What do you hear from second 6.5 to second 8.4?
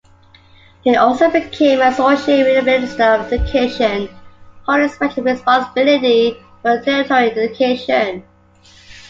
for tertiary education.